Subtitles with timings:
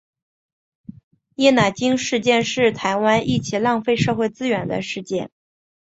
[1.35, 5.29] 叶乃菁事件是台湾一起浪费社会资源的事件。